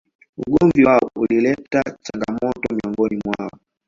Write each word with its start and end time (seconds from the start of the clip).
Ugomvi 0.39 0.85
wao 0.85 1.09
ulileta 1.15 1.81
changamoto 2.03 2.75
miongoni 2.75 3.19
mwao 3.25 3.59